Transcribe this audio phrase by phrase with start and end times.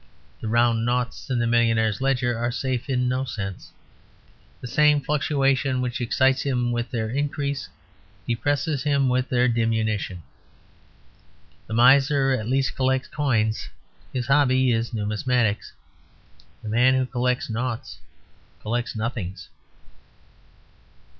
[0.39, 3.71] The round noughts in the millionaire's ledger are safe in no sense;
[4.59, 7.69] the same fluctuation which excites him with their increase
[8.27, 10.23] depresses him with their diminution.
[11.67, 13.69] The miser at least collects coins;
[14.11, 15.71] his hobby is numismatics.
[16.63, 17.99] The man who collects noughts
[18.59, 19.49] collects nothings.